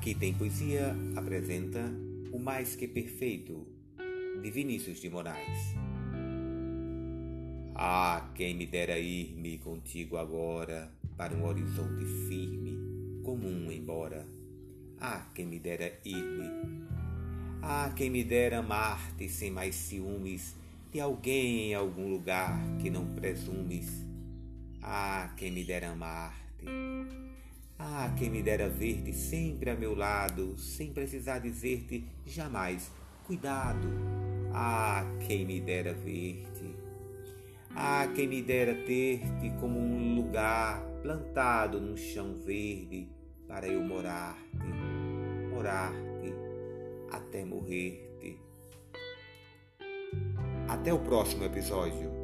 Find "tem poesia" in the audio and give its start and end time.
0.14-0.96